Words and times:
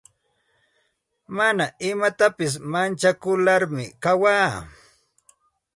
Mana 1.37 1.65
imapitasi 1.89 2.59
manchakularmi 2.71 3.85
kawaa. 4.03 4.49